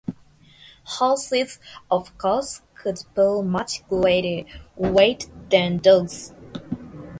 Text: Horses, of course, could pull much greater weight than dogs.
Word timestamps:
Horses, 0.83 1.59
of 1.91 2.17
course, 2.17 2.61
could 2.73 3.03
pull 3.13 3.43
much 3.43 3.87
greater 3.87 4.49
weight 4.75 5.29
than 5.51 5.77
dogs. 5.77 6.33